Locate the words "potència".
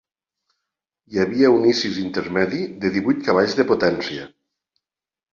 3.73-4.25